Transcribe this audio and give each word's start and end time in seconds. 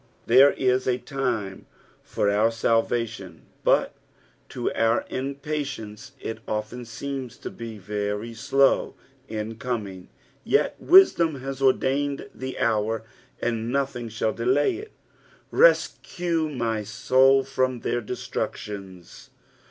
There 0.25 0.55
ia 0.57 0.79
a 0.87 0.97
time 0.97 1.67
for 2.01 2.27
our 2.31 2.49
salvation, 2.49 3.43
but 3.63 3.93
to 4.49 4.71
onr 4.75 5.05
impatience 5.11 6.13
it 6.19 6.39
often 6.47 6.85
seems 6.85 7.37
to 7.37 7.51
bn 7.51 7.75
ivry 7.75 8.31
ibw 8.31 8.95
in 9.27 9.57
coming; 9.57 10.09
yet 10.43 10.75
wisdom 10.79 11.41
has 11.41 11.61
ordained 11.61 12.27
the 12.33 12.57
hour, 12.57 13.03
and 13.43 13.71
nothing 13.71 14.09
shall 14.09 14.33
delay 14.33 14.77
it," 14.77 14.91
Beteue 15.53 16.49
my 16.51 16.79
tout 16.81 17.45
from 17.47 17.81
their 17.81 18.01
destruetiont." 18.01 19.29